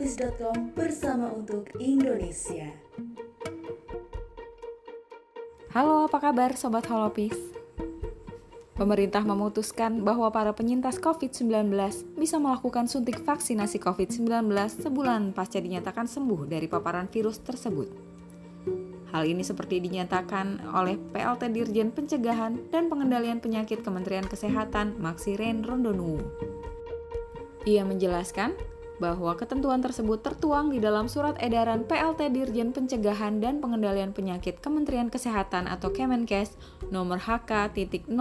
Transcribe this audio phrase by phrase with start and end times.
[0.00, 2.72] holopis.com bersama untuk Indonesia.
[5.76, 7.36] Halo, apa kabar Sobat Holopis?
[8.80, 11.68] Pemerintah memutuskan bahwa para penyintas COVID-19
[12.16, 14.48] bisa melakukan suntik vaksinasi COVID-19
[14.80, 17.92] sebulan pasca dinyatakan sembuh dari paparan virus tersebut.
[19.12, 26.24] Hal ini seperti dinyatakan oleh PLT Dirjen Pencegahan dan Pengendalian Penyakit Kementerian Kesehatan Maxiren Rondonuwu.
[27.68, 34.12] Ia menjelaskan bahwa ketentuan tersebut tertuang di dalam surat edaran PLT Dirjen Pencegahan dan Pengendalian
[34.12, 36.54] Penyakit Kementerian Kesehatan atau Kemenkes
[36.92, 38.12] nomor HK.02.01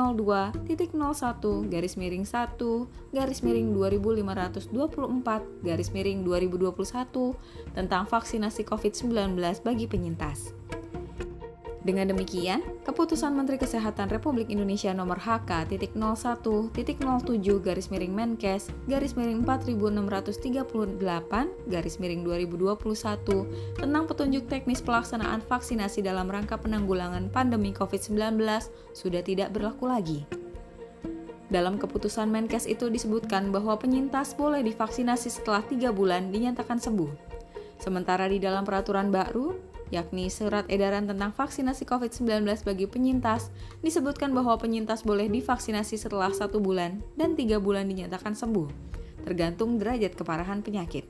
[1.67, 4.71] garis miring 1 garis miring 2524
[5.67, 10.55] garis miring 2021 tentang vaksinasi COVID-19 bagi penyintas.
[11.79, 15.95] Dengan demikian, keputusan Menteri Kesehatan Republik Indonesia nomor HK.01.07
[17.63, 20.99] garis miring Menkes garis miring 4638
[21.71, 28.43] garis miring 2021 tentang petunjuk teknis pelaksanaan vaksinasi dalam rangka penanggulangan pandemi COVID-19
[28.91, 30.27] sudah tidak berlaku lagi.
[31.47, 37.09] Dalam keputusan Menkes itu disebutkan bahwa penyintas boleh divaksinasi setelah tiga bulan dinyatakan sembuh.
[37.79, 44.57] Sementara di dalam peraturan baru, yakni Surat Edaran tentang Vaksinasi COVID-19 bagi penyintas, disebutkan bahwa
[44.57, 48.69] penyintas boleh divaksinasi setelah satu bulan dan tiga bulan dinyatakan sembuh,
[49.25, 51.09] tergantung derajat keparahan penyakit.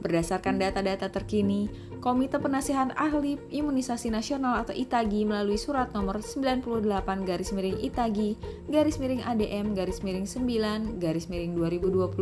[0.00, 1.68] Berdasarkan data-data terkini,
[2.00, 8.30] Komite Penasihat Ahli Imunisasi Nasional atau ITAGI melalui surat nomor 98 garis miring ITAGI
[8.72, 12.16] garis miring ADM garis miring 9 garis miring 2021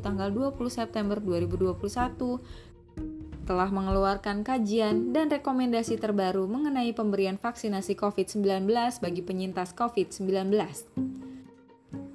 [0.00, 2.40] tanggal 20 September 2021
[3.48, 8.68] telah mengeluarkan kajian dan rekomendasi terbaru mengenai pemberian vaksinasi COVID-19
[9.00, 10.52] bagi penyintas COVID-19.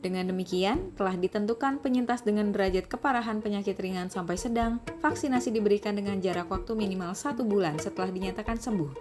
[0.03, 6.21] Dengan demikian, telah ditentukan penyintas dengan derajat keparahan penyakit ringan sampai sedang, vaksinasi diberikan dengan
[6.21, 8.93] jarak waktu minimal satu bulan setelah dinyatakan sembuh.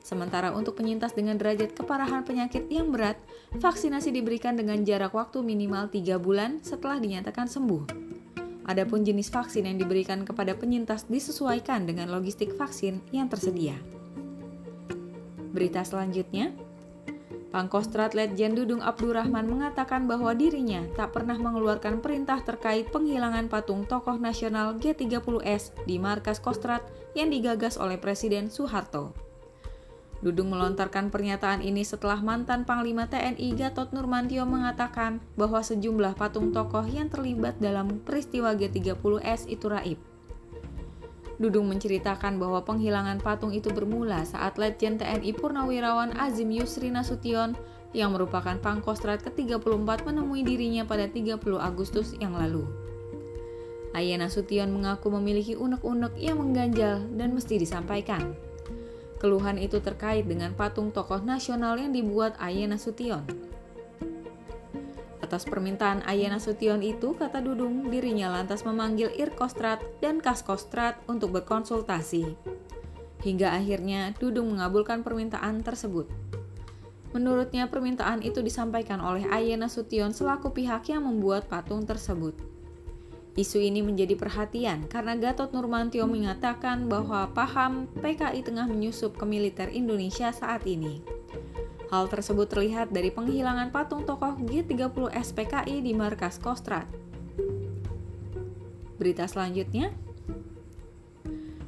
[0.00, 3.20] Sementara untuk penyintas dengan derajat keparahan penyakit yang berat,
[3.58, 8.16] vaksinasi diberikan dengan jarak waktu minimal 3 bulan setelah dinyatakan sembuh.
[8.66, 13.78] Adapun jenis vaksin yang diberikan kepada penyintas disesuaikan dengan logistik vaksin yang tersedia.
[15.54, 16.50] Berita selanjutnya,
[17.54, 24.18] Pangkostrat Letjen Dudung Abdurrahman mengatakan bahwa dirinya tak pernah mengeluarkan perintah terkait penghilangan patung tokoh
[24.18, 26.84] nasional G30S di markas Kostrat
[27.16, 29.25] yang digagas oleh Presiden Soeharto.
[30.24, 36.88] Dudung melontarkan pernyataan ini setelah mantan Panglima TNI Gatot Nurmantio mengatakan bahwa sejumlah patung tokoh
[36.88, 40.00] yang terlibat dalam peristiwa G30S itu raib.
[41.36, 47.52] Dudung menceritakan bahwa penghilangan patung itu bermula saat Letjen TNI Purnawirawan Azim Yusri Nasution
[47.92, 52.64] yang merupakan pangkostrat ke-34 menemui dirinya pada 30 Agustus yang lalu.
[53.92, 58.45] Ayana Nasution mengaku memiliki unek-unek yang mengganjal dan mesti disampaikan.
[59.16, 63.24] Keluhan itu terkait dengan patung tokoh nasional yang dibuat Ayana Sution.
[65.24, 72.36] Atas permintaan Ayana Sution itu, kata Dudung, dirinya lantas memanggil Irkostrat dan Kaskostrat untuk berkonsultasi.
[73.24, 76.06] Hingga akhirnya Dudung mengabulkan permintaan tersebut.
[77.16, 82.55] Menurutnya permintaan itu disampaikan oleh Ayana Sution selaku pihak yang membuat patung tersebut.
[83.36, 89.68] Isu ini menjadi perhatian karena Gatot Nurmantio mengatakan bahwa paham PKI tengah menyusup ke militer
[89.68, 91.04] Indonesia saat ini.
[91.92, 96.88] Hal tersebut terlihat dari penghilangan patung tokoh G30 SPKI di markas Kostrat.
[98.96, 99.92] Berita selanjutnya,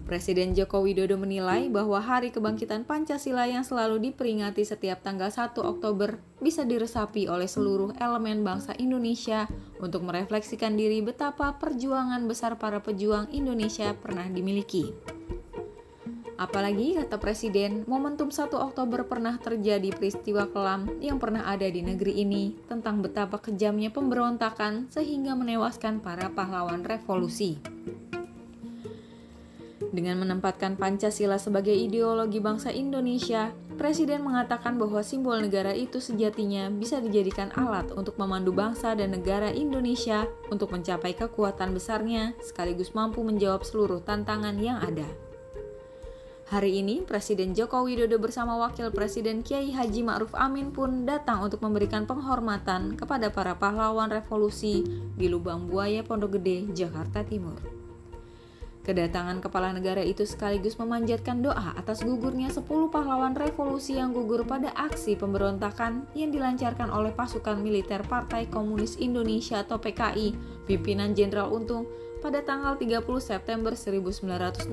[0.08, 6.16] Presiden Joko Widodo menilai bahwa Hari Kebangkitan Pancasila yang selalu diperingati setiap tanggal 1 Oktober
[6.40, 9.44] bisa diresapi oleh seluruh elemen bangsa Indonesia
[9.76, 14.96] untuk merefleksikan diri betapa perjuangan besar para pejuang Indonesia pernah dimiliki.
[16.40, 22.24] Apalagi, kata Presiden, momentum 1 Oktober pernah terjadi peristiwa kelam yang pernah ada di negeri
[22.24, 27.60] ini tentang betapa kejamnya pemberontakan sehingga menewaskan para pahlawan revolusi.
[29.98, 37.02] Dengan menempatkan Pancasila sebagai ideologi bangsa Indonesia, Presiden mengatakan bahwa simbol negara itu sejatinya bisa
[37.02, 43.66] dijadikan alat untuk memandu bangsa dan negara Indonesia untuk mencapai kekuatan besarnya sekaligus mampu menjawab
[43.66, 45.06] seluruh tantangan yang ada.
[46.54, 51.58] Hari ini, Presiden Joko Widodo bersama Wakil Presiden Kiai Haji Ma'ruf Amin pun datang untuk
[51.58, 54.86] memberikan penghormatan kepada para pahlawan revolusi
[55.18, 57.77] di Lubang Buaya Pondok Gede, Jakarta Timur.
[58.86, 64.72] Kedatangan kepala negara itu sekaligus memanjatkan doa atas gugurnya 10 pahlawan revolusi yang gugur pada
[64.72, 70.32] aksi pemberontakan yang dilancarkan oleh pasukan militer Partai Komunis Indonesia atau PKI,
[70.64, 71.84] pimpinan Jenderal Untung
[72.24, 74.72] pada tanggal 30 September 1965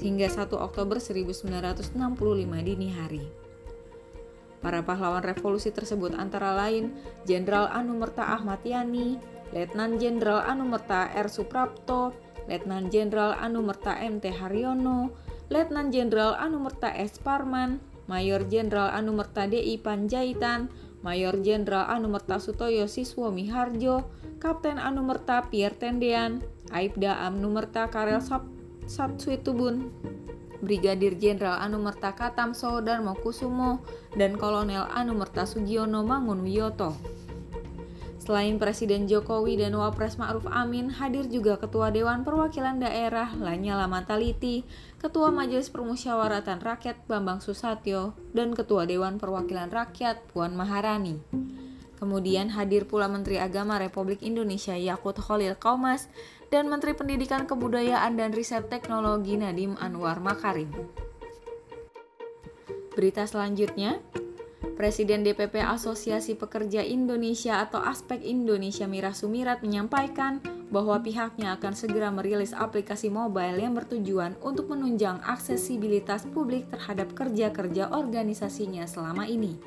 [0.00, 1.94] hingga 1 Oktober 1965
[2.64, 3.24] dini hari.
[4.64, 6.96] Para pahlawan revolusi tersebut antara lain
[7.28, 9.20] Jenderal Anumerta Ahmad Yani,
[9.52, 11.28] Letnan Jenderal Anumerta R.
[11.28, 15.16] Suprapto, Letnan Jenderal Anumerta MT Haryono,
[15.48, 17.20] Letnan Jenderal Anumerta S.
[17.20, 20.68] Parman, Mayor Jenderal Anumerta DI Panjaitan,
[21.00, 24.08] Mayor Jenderal Anumerta Sutoyo Siswo Miharjo,
[24.40, 28.20] Kapten Anumerta Pierre Tendean, Aibda Anumerta Karel
[28.84, 29.88] Satswitubun,
[30.60, 33.84] Brigadir Jenderal Anumerta Katamso Darmo Kusumo,
[34.16, 36.96] dan Kolonel Anumerta Sugiono Mangunwiyoto.
[38.22, 44.62] Selain Presiden Jokowi dan Wapres Ma'ruf Amin, hadir juga Ketua Dewan Perwakilan Daerah Lanyala Mataliti,
[45.02, 51.20] Ketua Majelis Permusyawaratan Rakyat Bambang Susatyo, dan Ketua Dewan Perwakilan Rakyat Puan Maharani.
[51.98, 56.10] Kemudian hadir pula Menteri Agama Republik Indonesia Yakut Khalil Kaumas
[56.52, 60.70] dan Menteri Pendidikan Kebudayaan dan Riset Teknologi Nadiem Anwar Makarim.
[62.94, 63.98] Berita selanjutnya,
[64.72, 70.40] Presiden DPP Asosiasi Pekerja Indonesia atau Aspek Indonesia Mira Sumirat menyampaikan
[70.72, 77.92] bahwa pihaknya akan segera merilis aplikasi mobile yang bertujuan untuk menunjang aksesibilitas publik terhadap kerja-kerja
[77.92, 79.60] organisasinya selama ini.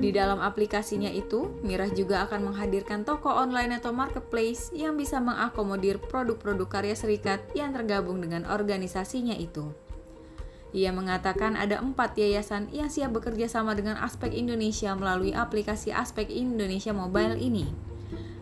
[0.00, 6.00] Di dalam aplikasinya itu, Mirah juga akan menghadirkan toko online atau marketplace yang bisa mengakomodir
[6.00, 9.68] produk-produk karya serikat yang tergabung dengan organisasinya itu.
[10.70, 16.30] Ia mengatakan ada empat yayasan yang siap bekerja sama dengan Aspek Indonesia melalui aplikasi Aspek
[16.30, 17.66] Indonesia Mobile ini.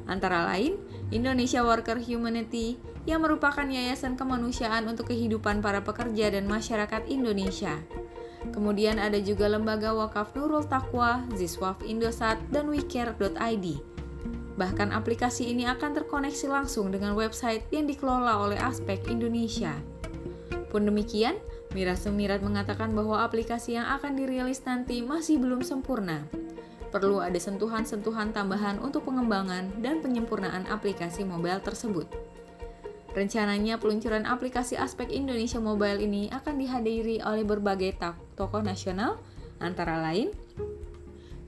[0.04, 0.76] Antara lain,
[1.08, 2.76] Indonesia Worker Humanity
[3.08, 7.80] yang merupakan yayasan kemanusiaan untuk kehidupan para pekerja dan masyarakat Indonesia.
[8.52, 13.66] Kemudian ada juga lembaga wakaf Nurul Taqwa, Ziswaf Indosat, dan WeCare.id.
[14.58, 19.72] Bahkan aplikasi ini akan terkoneksi langsung dengan website yang dikelola oleh Aspek Indonesia.
[20.68, 21.40] Pun demikian,
[21.76, 26.24] Mira Sumirat mengatakan bahwa aplikasi yang akan dirilis nanti masih belum sempurna.
[26.88, 32.08] Perlu ada sentuhan-sentuhan tambahan untuk pengembangan dan penyempurnaan aplikasi mobile tersebut.
[33.12, 38.00] Rencananya peluncuran aplikasi Aspek Indonesia Mobile ini akan dihadiri oleh berbagai
[38.36, 39.20] tokoh nasional,
[39.60, 40.32] antara lain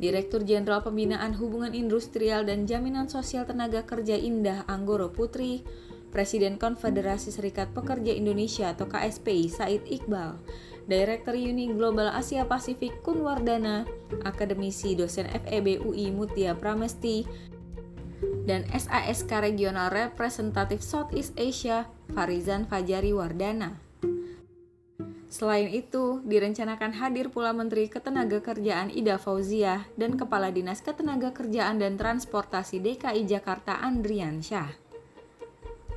[0.01, 5.61] Direktur Jenderal Pembinaan Hubungan Industrial dan Jaminan Sosial Tenaga Kerja Indah Anggoro Putri,
[6.11, 10.37] Presiden Konfederasi Serikat Pekerja Indonesia atau KSPI Said Iqbal,
[10.91, 13.87] Director Uni Global Asia Pasifik Kunwardana,
[14.27, 17.23] Akademisi dosen FEB UI Mutia Pramesti,
[18.45, 23.79] dan SASK Regional Representatif Southeast Asia Farizan Fajari Wardana.
[25.31, 32.83] Selain itu, direncanakan hadir pula Menteri Ketenagakerjaan Ida Fauziah dan Kepala Dinas Ketenagakerjaan dan Transportasi
[32.83, 34.90] DKI Jakarta Andrian Syah.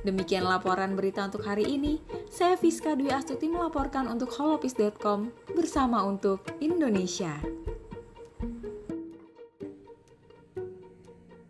[0.04, 1.96] Demikian laporan berita untuk hari ini.
[2.28, 7.40] Saya Fiska Dwi Astuti melaporkan untuk holopis.com bersama untuk Indonesia.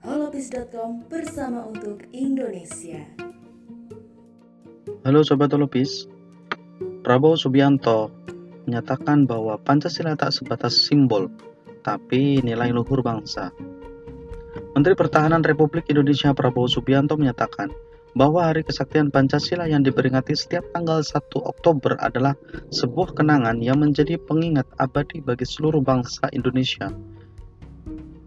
[0.07, 3.03] holopis.com bersama untuk Indonesia.
[5.03, 6.07] Halo Sobat Holopis,
[7.03, 8.15] Prabowo Subianto
[8.71, 11.27] menyatakan bahwa Pancasila tak sebatas simbol,
[11.83, 13.51] tapi nilai luhur bangsa.
[14.79, 17.75] Menteri Pertahanan Republik Indonesia Prabowo Subianto menyatakan
[18.15, 22.39] bahwa Hari Kesaktian Pancasila yang diperingati setiap tanggal 1 Oktober adalah
[22.71, 26.95] sebuah kenangan yang menjadi pengingat abadi bagi seluruh bangsa Indonesia.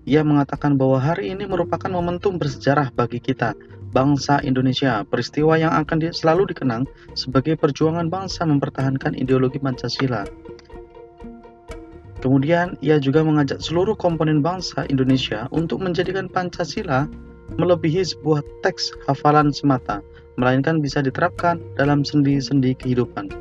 [0.07, 3.55] Ia mengatakan bahwa hari ini merupakan momentum bersejarah bagi kita,
[3.91, 10.23] bangsa Indonesia, peristiwa yang akan selalu dikenang sebagai perjuangan bangsa mempertahankan ideologi Pancasila.
[12.23, 17.05] Kemudian, ia juga mengajak seluruh komponen bangsa Indonesia untuk menjadikan Pancasila
[17.55, 20.03] melebihi sebuah teks hafalan semata,
[20.35, 23.31] melainkan bisa diterapkan dalam sendi-sendi kehidupan.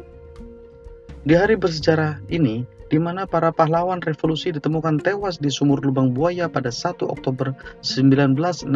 [1.27, 6.47] Di hari bersejarah ini, di mana para pahlawan revolusi ditemukan tewas di sumur lubang buaya
[6.47, 7.51] pada 1 Oktober
[7.83, 8.71] 1965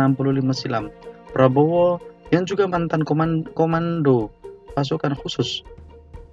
[0.50, 0.90] silam,
[1.30, 2.02] Prabowo
[2.34, 3.06] yang juga mantan
[3.54, 4.34] komando
[4.74, 5.62] pasukan khusus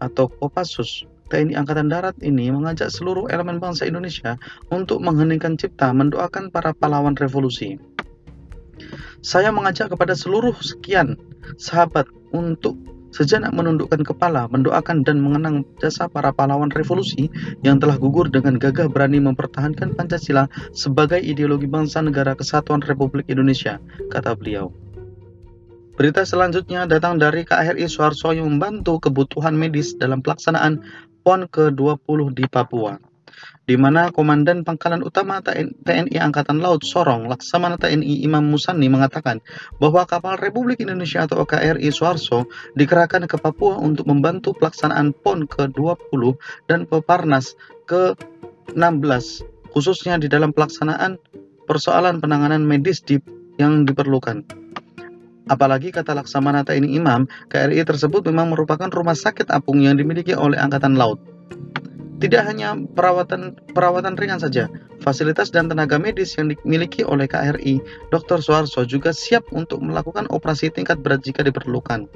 [0.01, 4.39] atau Kopassus TNI Angkatan Darat ini mengajak seluruh elemen bangsa Indonesia
[4.71, 7.75] untuk mengheningkan cipta mendoakan para pahlawan revolusi.
[9.25, 11.17] Saya mengajak kepada seluruh sekian
[11.57, 12.77] sahabat untuk
[13.15, 17.31] sejenak menundukkan kepala, mendoakan dan mengenang jasa para pahlawan revolusi
[17.65, 20.45] yang telah gugur dengan gagah berani mempertahankan Pancasila
[20.75, 23.81] sebagai ideologi bangsa negara kesatuan Republik Indonesia,
[24.13, 24.69] kata beliau.
[25.97, 30.85] Berita selanjutnya datang dari KRI Suharso yang membantu kebutuhan medis dalam pelaksanaan
[31.25, 33.01] PON ke-20 di Papua
[33.67, 39.43] di mana Komandan Pangkalan Utama TNI Angkatan Laut Sorong Laksamana TNI Imam Musani mengatakan
[39.77, 42.47] bahwa kapal Republik Indonesia atau KRI Suharso
[42.79, 46.21] dikerahkan ke Papua untuk membantu pelaksanaan PON ke-20
[46.71, 47.53] dan Peparnas
[47.85, 49.25] ke-16
[49.71, 51.21] khususnya di dalam pelaksanaan
[51.67, 53.19] persoalan penanganan medis di,
[53.59, 54.47] yang diperlukan.
[55.47, 60.59] Apalagi kata Laksamana TNI Imam, KRI tersebut memang merupakan rumah sakit apung yang dimiliki oleh
[60.59, 61.23] Angkatan Laut.
[62.17, 64.65] Tidak hanya perawatan perawatan ringan saja,
[65.05, 67.77] fasilitas dan tenaga medis yang dimiliki oleh KRI,
[68.09, 68.41] Dr.
[68.41, 72.09] Suarso juga siap untuk melakukan operasi tingkat berat jika diperlukan.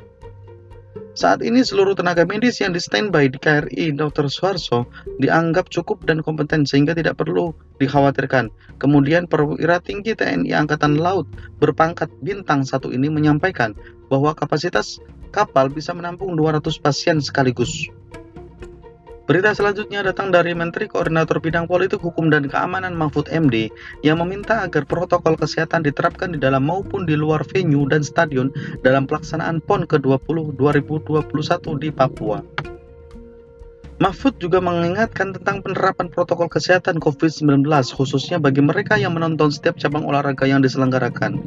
[1.11, 4.31] Saat ini seluruh tenaga medis yang di standby di KRI Dr.
[4.31, 4.87] Suarso
[5.19, 7.51] dianggap cukup dan kompeten sehingga tidak perlu
[7.83, 8.47] dikhawatirkan.
[8.79, 11.27] Kemudian perwira tinggi TNI Angkatan Laut
[11.59, 13.75] berpangkat bintang satu ini menyampaikan
[14.07, 15.03] bahwa kapasitas
[15.35, 17.91] kapal bisa menampung 200 pasien sekaligus.
[19.31, 23.71] Berita selanjutnya datang dari Menteri Koordinator Bidang Politik Hukum dan Keamanan Mahfud MD
[24.03, 28.51] yang meminta agar protokol kesehatan diterapkan di dalam maupun di luar venue dan stadion
[28.83, 32.43] dalam pelaksanaan PON ke-20 2021 di Papua.
[34.01, 37.61] Mahfud juga mengingatkan tentang penerapan protokol kesehatan COVID-19
[37.93, 41.37] khususnya bagi mereka yang menonton setiap cabang olahraga yang diselenggarakan.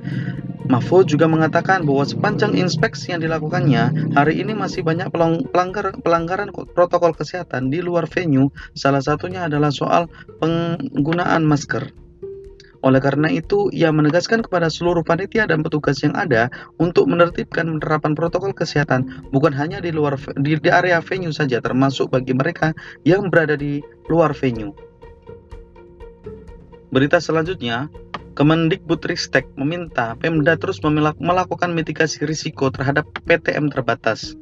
[0.71, 5.11] Mahfud juga mengatakan bahwa sepanjang inspeksi yang dilakukannya, hari ini masih banyak
[5.51, 10.07] pelanggar, pelanggaran protokol kesehatan di luar venue, salah satunya adalah soal
[10.39, 12.04] penggunaan masker.
[12.85, 18.13] Oleh karena itu, ia menegaskan kepada seluruh panitia dan petugas yang ada untuk menertibkan penerapan
[18.13, 22.77] protokol kesehatan bukan hanya di luar di, di area venue saja, termasuk bagi mereka
[23.09, 23.81] yang berada di
[24.13, 24.77] luar venue.
[26.93, 27.89] Berita selanjutnya,
[28.35, 30.83] Kemendikbudristek meminta Pemda terus
[31.23, 34.35] melakukan mitigasi risiko terhadap PTM terbatas.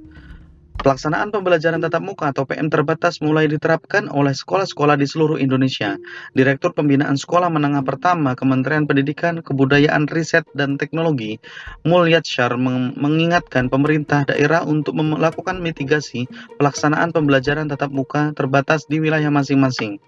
[0.81, 6.01] Pelaksanaan pembelajaran tatap muka atau PM terbatas mulai diterapkan oleh sekolah-sekolah di seluruh Indonesia.
[6.33, 11.37] Direktur Pembinaan Sekolah Menengah Pertama Kementerian Pendidikan, Kebudayaan, Riset, dan Teknologi,
[11.85, 12.57] Mulyatsyar
[12.97, 16.25] mengingatkan pemerintah daerah untuk melakukan mitigasi
[16.57, 20.01] pelaksanaan pembelajaran tatap muka terbatas di wilayah masing-masing.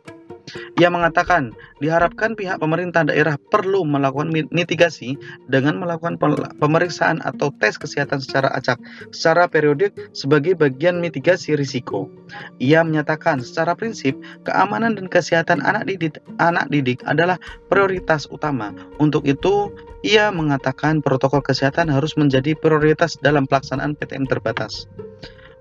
[0.77, 5.17] Ia mengatakan, diharapkan pihak pemerintah daerah perlu melakukan mitigasi
[5.49, 6.21] dengan melakukan
[6.61, 8.77] pemeriksaan atau tes kesehatan secara acak
[9.11, 12.13] secara periodik sebagai bagian mitigasi risiko.
[12.61, 17.41] Ia menyatakan secara prinsip keamanan dan kesehatan anak didik, anak didik adalah
[17.73, 18.77] prioritas utama.
[19.01, 19.73] Untuk itu,
[20.05, 24.85] ia mengatakan protokol kesehatan harus menjadi prioritas dalam pelaksanaan PTM terbatas.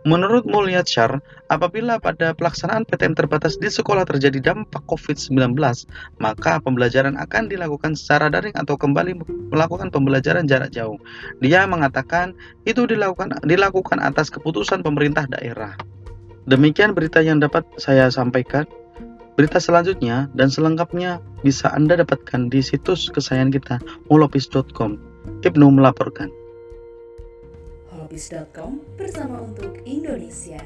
[0.03, 5.55] Menurut Mulyatsyar, apabila pada pelaksanaan PTM terbatas di sekolah terjadi dampak COVID-19,
[6.19, 9.23] maka pembelajaran akan dilakukan secara daring atau kembali
[9.55, 10.99] melakukan pembelajaran jarak jauh.
[11.39, 12.35] Dia mengatakan
[12.67, 15.79] itu dilakukan dilakukan atas keputusan pemerintah daerah.
[16.51, 18.67] Demikian berita yang dapat saya sampaikan.
[19.39, 23.75] Berita selanjutnya dan selengkapnya bisa Anda dapatkan di situs kesayangan kita
[24.11, 24.99] molopis.com.
[25.47, 26.42] Ibnu melaporkan
[28.13, 30.61] holopis.com bersama untuk Indonesia.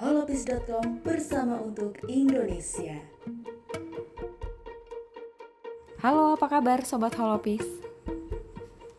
[0.00, 2.96] holopis.com bersama untuk Indonesia.
[6.00, 7.91] Halo, apa kabar sobat Holopis?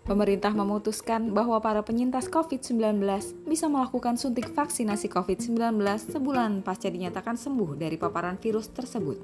[0.04, 3.00] Pemerintah memutuskan bahwa para penyintas COVID-19
[3.48, 5.80] bisa melakukan suntik vaksinasi COVID-19
[6.12, 9.16] sebulan pasca dinyatakan sembuh dari paparan virus tersebut.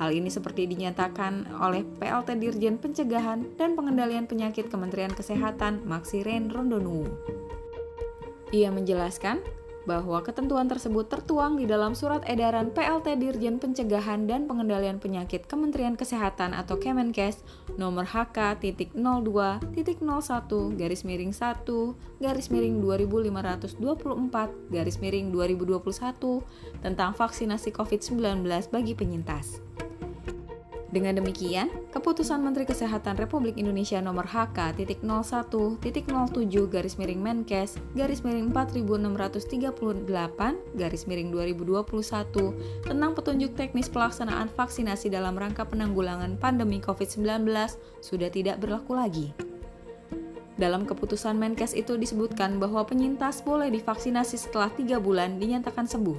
[0.00, 7.04] Hal ini seperti dinyatakan oleh PLT Dirjen Pencegahan dan Pengendalian Penyakit Kementerian Kesehatan Maxiren Rondonu.
[8.56, 9.44] Ia menjelaskan
[9.84, 16.00] bahwa ketentuan tersebut tertuang di dalam surat edaran PLT Dirjen Pencegahan dan Pengendalian Penyakit Kementerian
[16.00, 17.44] Kesehatan atau Kemenkes
[17.80, 18.92] nomor HK.02.01
[20.76, 29.64] garis miring 1 garis miring 2524 garis miring 2021 tentang vaksinasi COVID-19 bagi penyintas.
[30.90, 35.78] Dengan demikian, keputusan Menteri Kesehatan Republik Indonesia nomor HK.01.07
[36.66, 40.10] garis miring Menkes garis miring 4638
[40.74, 47.46] garis miring 2021 tentang petunjuk teknis pelaksanaan vaksinasi dalam rangka penanggulangan pandemi COVID-19
[48.02, 49.30] sudah tidak berlaku lagi.
[50.58, 56.18] Dalam keputusan Menkes itu disebutkan bahwa penyintas boleh divaksinasi setelah 3 bulan dinyatakan sembuh.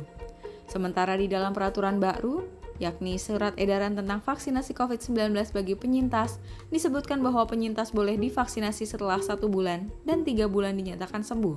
[0.72, 6.42] Sementara di dalam peraturan baru, yakni surat edaran tentang vaksinasi COVID-19 bagi penyintas,
[6.74, 11.56] disebutkan bahwa penyintas boleh divaksinasi setelah satu bulan dan tiga bulan dinyatakan sembuh,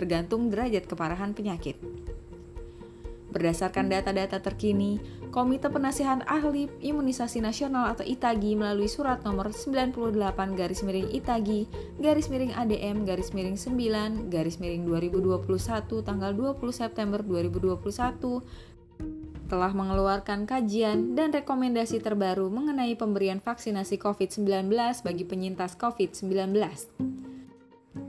[0.00, 1.76] tergantung derajat keparahan penyakit.
[3.34, 5.02] Berdasarkan data-data terkini,
[5.34, 10.14] Komite Penasihat Ahli Imunisasi Nasional atau ITAGI melalui surat nomor 98
[10.54, 11.66] garis miring ITAGI
[11.98, 18.73] garis miring ADM garis miring 9 garis miring 2021 tanggal 20 September 2021
[19.46, 24.72] telah mengeluarkan kajian dan rekomendasi terbaru mengenai pemberian vaksinasi COVID-19
[25.04, 26.56] bagi penyintas COVID-19.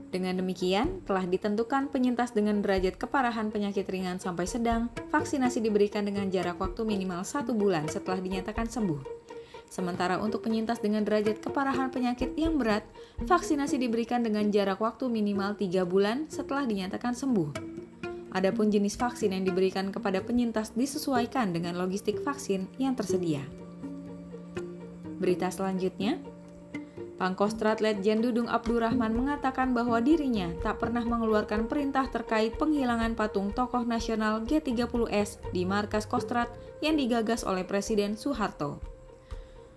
[0.06, 6.32] Dengan demikian, telah ditentukan penyintas dengan derajat keparahan penyakit ringan sampai sedang, vaksinasi diberikan dengan
[6.32, 9.02] jarak waktu minimal satu bulan setelah dinyatakan sembuh.
[9.66, 12.86] Sementara untuk penyintas dengan derajat keparahan penyakit yang berat,
[13.28, 17.50] vaksinasi diberikan dengan jarak waktu minimal 3 bulan setelah dinyatakan sembuh.
[18.36, 23.40] Adapun jenis vaksin yang diberikan kepada penyintas disesuaikan dengan logistik vaksin yang tersedia.
[25.16, 26.20] Berita selanjutnya,
[27.16, 33.88] Pangkostrat Letjen Dudung Abdurrahman mengatakan bahwa dirinya tak pernah mengeluarkan perintah terkait penghilangan patung tokoh
[33.88, 36.52] nasional G30S di markas Kostrat
[36.84, 38.95] yang digagas oleh Presiden Soeharto.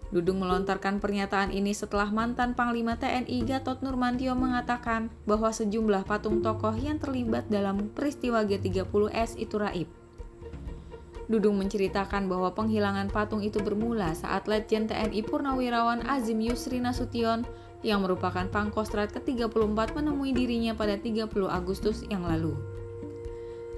[0.10, 6.74] Dudung melontarkan pernyataan ini setelah mantan Panglima TNI Gatot Nurmantio mengatakan bahwa sejumlah patung tokoh
[6.74, 9.86] yang terlibat dalam peristiwa G30S itu raib.
[11.30, 17.46] Dudung menceritakan bahwa penghilangan patung itu bermula saat Letjen TNI Purnawirawan Azim Yusri Nasution
[17.86, 22.58] yang merupakan Pangkostrat ke-34 menemui dirinya pada 30 Agustus yang lalu.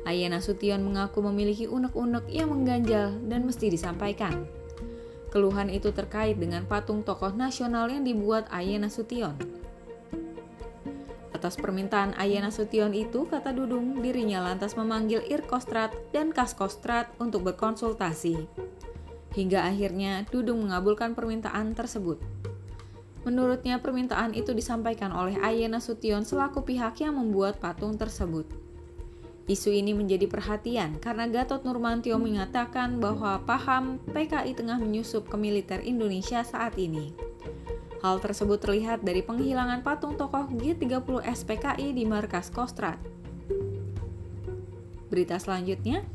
[0.08, 4.61] Ayah Nasution mengaku memiliki unek-unek yang mengganjal dan mesti disampaikan.
[5.32, 9.40] Keluhan itu terkait dengan patung tokoh nasional yang dibuat Ayah Nasution.
[11.42, 18.46] Atas permintaan Ayana Sution itu, kata Dudung, dirinya lantas memanggil Irkostrat dan Kaskostrat untuk berkonsultasi.
[19.34, 22.22] Hingga akhirnya Dudung mengabulkan permintaan tersebut.
[23.26, 28.61] Menurutnya permintaan itu disampaikan oleh Ayana Sution selaku pihak yang membuat patung tersebut.
[29.50, 35.82] Isu ini menjadi perhatian karena Gatot Nurmantio mengatakan bahwa paham PKI tengah menyusup ke militer
[35.82, 37.12] Indonesia saat ini.
[38.06, 42.98] Hal tersebut terlihat dari penghilangan patung tokoh G30 SPKI di markas Kostrat.
[45.10, 46.06] Berita selanjutnya,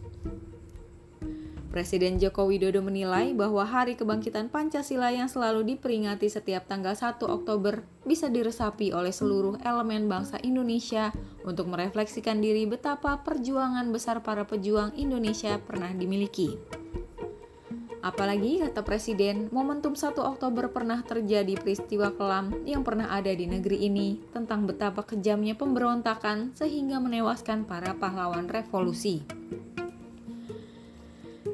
[1.76, 7.84] Presiden Joko Widodo menilai bahwa Hari Kebangkitan Pancasila yang selalu diperingati setiap tanggal 1 Oktober
[8.08, 11.12] bisa diresapi oleh seluruh elemen bangsa Indonesia
[11.44, 16.56] untuk merefleksikan diri betapa perjuangan besar para pejuang Indonesia pernah dimiliki.
[18.00, 23.84] Apalagi, kata Presiden, momentum 1 Oktober pernah terjadi peristiwa kelam yang pernah ada di negeri
[23.84, 29.28] ini tentang betapa kejamnya pemberontakan sehingga menewaskan para pahlawan revolusi.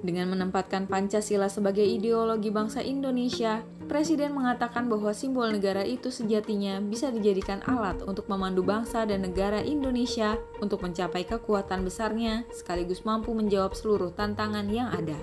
[0.02, 7.14] Dengan menempatkan Pancasila sebagai ideologi bangsa Indonesia, Presiden mengatakan bahwa simbol negara itu sejatinya bisa
[7.14, 13.78] dijadikan alat untuk memandu bangsa dan negara Indonesia untuk mencapai kekuatan besarnya sekaligus mampu menjawab
[13.78, 15.18] seluruh tantangan yang ada.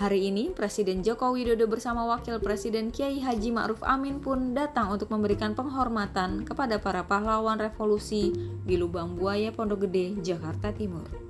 [0.00, 5.12] Hari ini, Presiden Joko Widodo bersama Wakil Presiden Kiai Haji Ma'ruf Amin pun datang untuk
[5.12, 8.32] memberikan penghormatan kepada para pahlawan revolusi
[8.64, 11.29] di Lubang Buaya Pondok Gede, Jakarta Timur.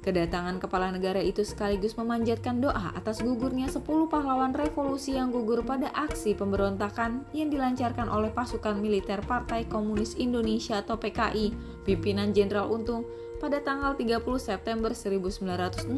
[0.00, 5.92] Kedatangan kepala negara itu sekaligus memanjatkan doa atas gugurnya 10 pahlawan revolusi yang gugur pada
[5.92, 11.52] aksi pemberontakan yang dilancarkan oleh pasukan militer Partai Komunis Indonesia atau PKI
[11.84, 13.04] pimpinan Jenderal Untung
[13.44, 15.92] pada tanggal 30 September 1965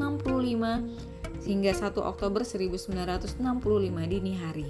[1.47, 3.39] hingga 1 Oktober 1965
[4.11, 4.67] dini hari.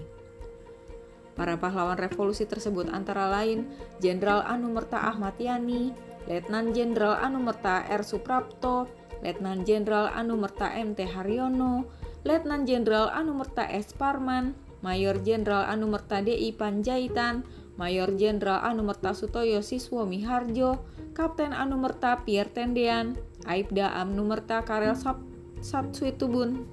[1.33, 3.65] Para pahlawan revolusi tersebut antara lain
[3.97, 5.97] Jenderal Anumerta Ahmad Yani,
[6.29, 8.05] Letnan Jenderal Anumerta R.
[8.05, 8.87] Suprapto,
[9.23, 11.87] Letnan Jenderal Anumerta MT Haryono,
[12.27, 13.95] Letnan Jenderal Anumerta S.
[13.95, 17.47] Parman, Mayor Jenderal Anumerta DI Panjaitan,
[17.79, 20.83] Mayor Jenderal Anumerta Sutoyo Siswo Miharjo,
[21.15, 23.15] Kapten Anumerta Pierre Tendean,
[23.47, 25.23] Aibda Anumerta Karel Sap
[25.63, 26.67] Satsuitubun,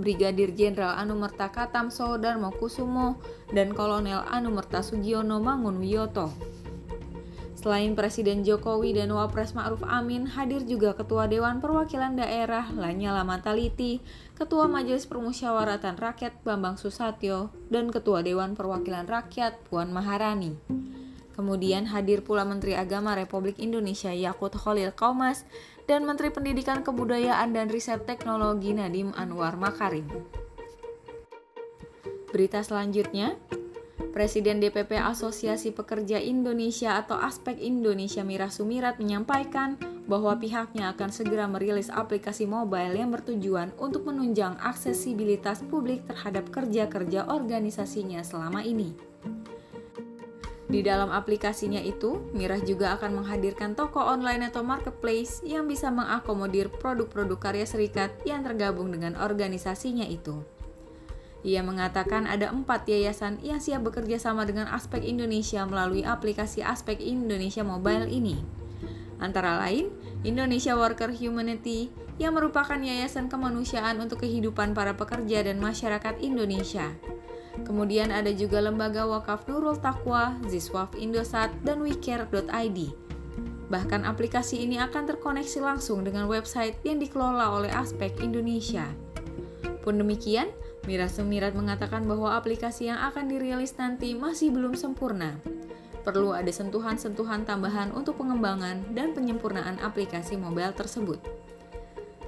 [0.00, 3.20] Brigadir Jenderal Anumerta Katamso Darmo Kusumo,
[3.52, 6.32] dan Kolonel Anumerta Sugiono Mangun Wiyoto.
[7.64, 14.04] Selain Presiden Jokowi dan Wapres Ma'ruf Amin, hadir juga Ketua Dewan Perwakilan Daerah Lanyala Mataliti,
[14.36, 20.60] Ketua Majelis Permusyawaratan Rakyat Bambang Susatyo, dan Ketua Dewan Perwakilan Rakyat Puan Maharani.
[21.32, 25.48] Kemudian hadir pula Menteri Agama Republik Indonesia Yakut Khalil Kaumas
[25.88, 30.04] dan Menteri Pendidikan Kebudayaan dan Riset Teknologi Nadiem Anwar Makarim.
[32.28, 33.40] Berita selanjutnya,
[33.94, 39.78] Presiden DPP Asosiasi Pekerja Indonesia atau Aspek Indonesia Mira Sumirat menyampaikan
[40.10, 47.30] bahwa pihaknya akan segera merilis aplikasi mobile yang bertujuan untuk menunjang aksesibilitas publik terhadap kerja-kerja
[47.30, 48.98] organisasinya selama ini.
[50.64, 56.66] Di dalam aplikasinya itu, Mirah juga akan menghadirkan toko online atau marketplace yang bisa mengakomodir
[56.66, 60.42] produk-produk karya serikat yang tergabung dengan organisasinya itu.
[61.44, 67.04] Ia mengatakan ada empat yayasan yang siap bekerja sama dengan Aspek Indonesia melalui aplikasi Aspek
[67.04, 68.40] Indonesia Mobile ini.
[69.20, 69.92] Antara lain,
[70.24, 76.96] Indonesia Worker Humanity yang merupakan yayasan kemanusiaan untuk kehidupan para pekerja dan masyarakat Indonesia.
[77.62, 82.78] Kemudian ada juga lembaga wakaf Nurul Taqwa, Ziswaf Indosat, dan wecare.id.
[83.68, 88.88] Bahkan aplikasi ini akan terkoneksi langsung dengan website yang dikelola oleh Aspek Indonesia.
[89.84, 90.50] Pun demikian,
[90.84, 95.40] Mira Semirat mengatakan bahwa aplikasi yang akan dirilis nanti masih belum sempurna.
[96.04, 101.16] Perlu ada sentuhan-sentuhan tambahan untuk pengembangan dan penyempurnaan aplikasi mobile tersebut.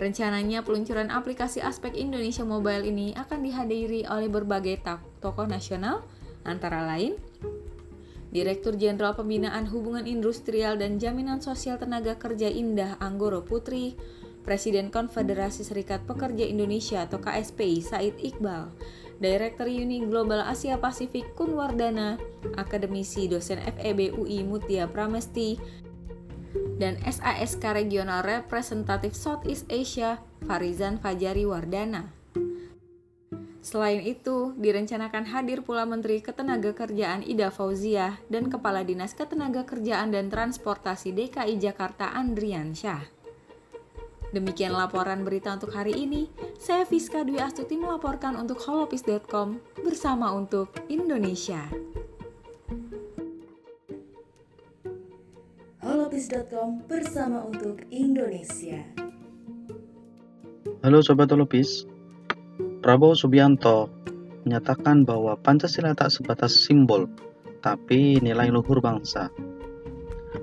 [0.00, 4.80] Rencananya peluncuran aplikasi Aspek Indonesia Mobile ini akan dihadiri oleh berbagai
[5.20, 6.04] tokoh nasional,
[6.44, 7.16] antara lain
[8.36, 13.96] Direktur Jenderal Pembinaan Hubungan Industrial dan Jaminan Sosial Tenaga Kerja Indah Anggoro Putri,
[14.46, 18.70] Presiden Konfederasi Serikat Pekerja Indonesia atau KSPI Said Iqbal,
[19.18, 22.14] Director Uni Global Asia Pasifik Kunwardana,
[22.54, 25.58] Akademisi dosen FEB UI Mutia Pramesti,
[26.78, 32.14] dan SASK Regional Representatif Southeast Asia Farizan Fajari Wardana.
[33.66, 41.10] Selain itu, direncanakan hadir pula Menteri Ketenagakerjaan Ida Fauziah dan Kepala Dinas Ketenagakerjaan dan Transportasi
[41.10, 43.15] DKI Jakarta Andrian Syah.
[44.36, 46.28] Demikian laporan berita untuk hari ini.
[46.60, 51.64] Saya Fiska Dwi Astuti melaporkan untuk holopis.com bersama untuk Indonesia.
[55.80, 58.84] holopis.com bersama untuk Indonesia.
[60.84, 61.88] Halo Sobat Holopis,
[62.84, 63.88] Prabowo Subianto
[64.44, 67.08] menyatakan bahwa Pancasila tak sebatas simbol,
[67.64, 69.32] tapi nilai luhur bangsa.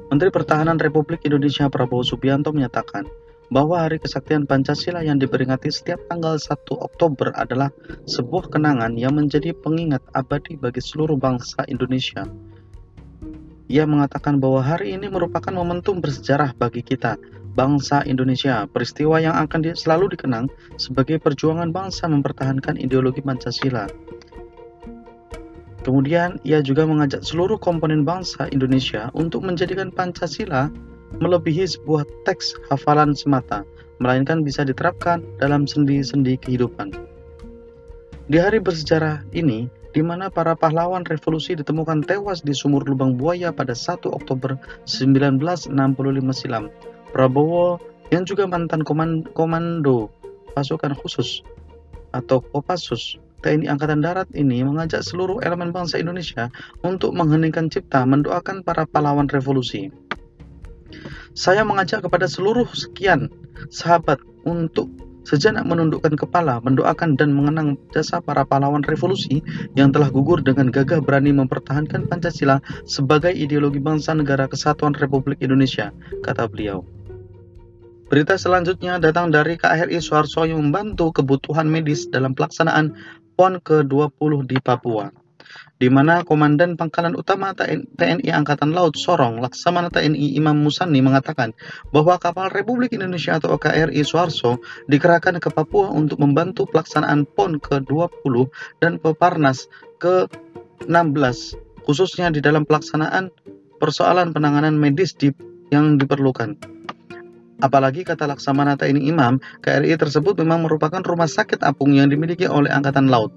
[0.09, 3.05] Menteri Pertahanan Republik Indonesia Prabowo Subianto menyatakan
[3.53, 7.69] bahwa Hari Kesaktian Pancasila yang diperingati setiap tanggal 1 Oktober adalah
[8.09, 12.25] sebuah kenangan yang menjadi pengingat abadi bagi seluruh bangsa Indonesia.
[13.69, 17.21] Ia mengatakan bahwa hari ini merupakan momentum bersejarah bagi kita,
[17.53, 20.49] bangsa Indonesia, peristiwa yang akan selalu dikenang
[20.81, 23.85] sebagai perjuangan bangsa mempertahankan ideologi Pancasila.
[25.85, 30.73] Kemudian, ia juga mengajak seluruh komponen bangsa Indonesia untuk menjadikan Pancasila
[31.19, 33.67] melebihi sebuah teks hafalan semata,
[34.01, 36.95] melainkan bisa diterapkan dalam sendi-sendi kehidupan.
[38.31, 43.53] Di hari bersejarah ini, di mana para pahlawan revolusi ditemukan tewas di sumur lubang buaya
[43.53, 44.57] pada 1 Oktober
[44.89, 45.69] 1965
[46.33, 46.73] silam,
[47.13, 47.77] Prabowo
[48.09, 48.81] yang juga mantan
[49.37, 50.09] komando
[50.57, 51.45] pasukan khusus
[52.13, 56.47] atau Kopassus TNI Angkatan Darat ini mengajak seluruh elemen bangsa Indonesia
[56.81, 59.91] untuk mengheningkan cipta mendoakan para pahlawan revolusi.
[61.33, 63.31] Saya mengajak kepada seluruh sekian
[63.69, 64.89] sahabat untuk
[65.23, 69.39] sejenak menundukkan kepala, mendoakan dan mengenang jasa para pahlawan revolusi
[69.73, 75.95] yang telah gugur dengan gagah berani mempertahankan Pancasila sebagai ideologi bangsa negara kesatuan Republik Indonesia,
[76.27, 76.83] kata beliau.
[78.11, 79.97] Berita selanjutnya datang dari KRI
[80.45, 82.93] yang membantu kebutuhan medis dalam pelaksanaan
[83.39, 85.22] PON ke-20 di Papua
[85.77, 91.51] di mana Komandan Pangkalan Utama TNI Angkatan Laut Sorong Laksamana TNI Imam Musani mengatakan
[91.91, 98.33] bahwa kapal Republik Indonesia atau KRI Suharso dikerahkan ke Papua untuk membantu pelaksanaan PON ke-20
[98.79, 99.67] dan Peparnas
[99.99, 101.37] ke-16
[101.83, 103.29] khususnya di dalam pelaksanaan
[103.77, 105.35] persoalan penanganan medis di,
[105.69, 106.55] yang diperlukan.
[107.63, 112.67] Apalagi kata Laksamana TNI Imam, KRI tersebut memang merupakan rumah sakit apung yang dimiliki oleh
[112.67, 113.31] Angkatan Laut.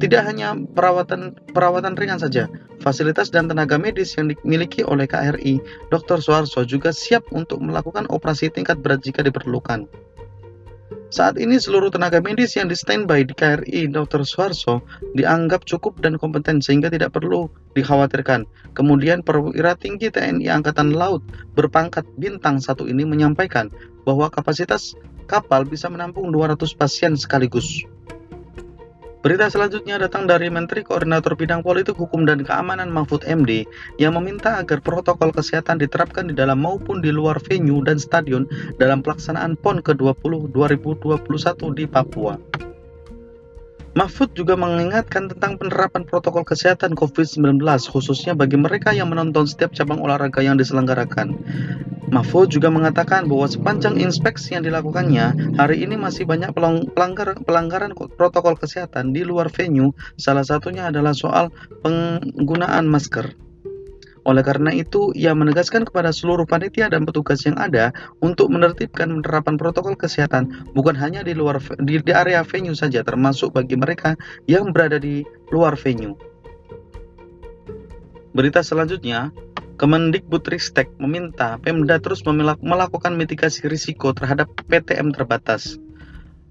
[0.00, 2.48] Tidak hanya perawatan perawatan ringan saja,
[2.80, 5.60] fasilitas dan tenaga medis yang dimiliki oleh KRI,
[5.92, 6.24] Dr.
[6.24, 9.84] Suarso juga siap untuk melakukan operasi tingkat berat jika diperlukan.
[11.10, 14.22] Saat ini seluruh tenaga medis yang di standby di KRI Dr.
[14.22, 14.80] Suarso
[15.18, 18.46] dianggap cukup dan kompeten sehingga tidak perlu dikhawatirkan.
[18.78, 21.20] Kemudian perwira tinggi TNI Angkatan Laut
[21.58, 23.74] berpangkat bintang satu ini menyampaikan
[24.06, 24.94] bahwa kapasitas
[25.26, 27.82] kapal bisa menampung 200 pasien sekaligus.
[29.20, 33.68] Berita selanjutnya datang dari Menteri Koordinator Bidang Politik Hukum dan Keamanan Mahfud MD
[34.00, 38.48] yang meminta agar protokol kesehatan diterapkan di dalam maupun di luar venue dan stadion
[38.80, 42.40] dalam pelaksanaan PON ke-20 2021 di Papua.
[43.90, 47.58] Mahfud juga mengingatkan tentang penerapan protokol kesehatan COVID-19
[47.90, 51.34] khususnya bagi mereka yang menonton setiap cabang olahraga yang diselenggarakan.
[52.10, 58.54] Mahfud juga mengatakan bahwa sepanjang inspeksi yang dilakukannya, hari ini masih banyak pelanggar, pelanggaran protokol
[58.58, 63.49] kesehatan di luar venue, salah satunya adalah soal penggunaan masker.
[64.30, 67.90] Oleh karena itu, ia menegaskan kepada seluruh panitia dan petugas yang ada
[68.22, 73.50] untuk menertibkan penerapan protokol kesehatan bukan hanya di luar di, di area venue saja termasuk
[73.50, 74.14] bagi mereka
[74.46, 76.14] yang berada di luar venue.
[78.30, 79.34] Berita selanjutnya,
[79.74, 82.22] Kemendikbudristek meminta Pemda terus
[82.62, 85.80] melakukan mitigasi risiko terhadap PTM terbatas.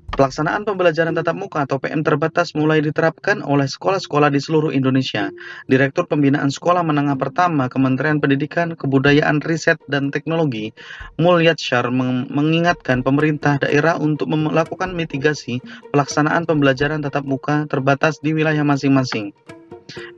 [0.10, 5.30] Pelaksanaan pembelajaran tatap muka atau PM terbatas mulai diterapkan oleh sekolah-sekolah di seluruh Indonesia.
[5.70, 10.74] Direktur Pembinaan Sekolah Menengah Pertama Kementerian Pendidikan, Kebudayaan, Riset, dan Teknologi,
[11.22, 11.94] Mulyatsar
[12.30, 15.62] mengingatkan pemerintah daerah untuk melakukan mitigasi
[15.94, 19.36] pelaksanaan pembelajaran tatap muka terbatas di wilayah masing-masing.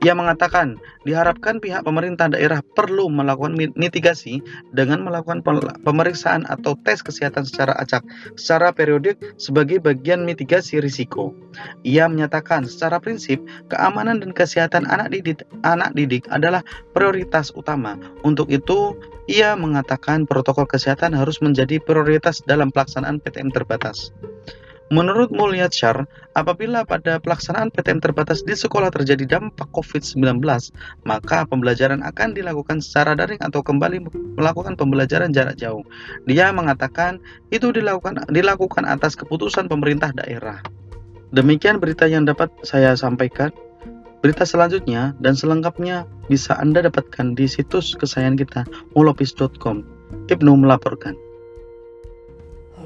[0.04, 0.76] Ia mengatakan,
[1.08, 5.40] diharapkan pihak pemerintah daerah perlu melakukan mitigasi dengan melakukan
[5.82, 8.04] pemeriksaan atau tes kesehatan secara acak
[8.36, 11.32] secara periodik sebagai bagian mitigasi risiko.
[11.84, 16.60] Ia menyatakan secara prinsip keamanan dan kesehatan anak didik, anak didik adalah
[16.96, 17.96] prioritas utama.
[18.24, 18.96] Untuk itu,
[19.30, 24.10] ia mengatakan protokol kesehatan harus menjadi prioritas dalam pelaksanaan PTM terbatas.
[24.92, 26.04] Menurut Mulyatsar,
[26.36, 30.44] apabila pada pelaksanaan PTM terbatas di sekolah terjadi dampak COVID-19,
[31.08, 34.04] maka pembelajaran akan dilakukan secara daring atau kembali
[34.36, 35.80] melakukan pembelajaran jarak jauh.
[36.28, 40.60] Dia mengatakan itu dilakukan dilakukan atas keputusan pemerintah daerah.
[41.32, 43.48] Demikian berita yang dapat saya sampaikan.
[44.20, 48.60] Berita selanjutnya dan selengkapnya bisa Anda dapatkan di situs kesayangan kita
[48.92, 49.88] mulopis.com.
[50.28, 51.16] Ibnu melaporkan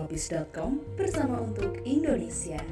[0.06, 2.62] holopis.com bersama untuk Indonesia.